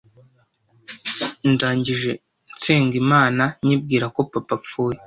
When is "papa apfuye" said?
4.31-4.97